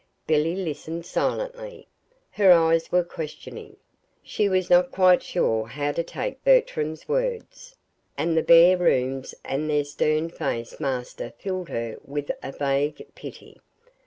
[0.25, 1.87] Billy listened silently.
[2.31, 3.75] Her eyes were questioning.
[4.23, 7.75] She was not quite sure how to take Bertram's words;
[8.17, 13.61] and the bare rooms and their stern faced master filled her with a vague pity.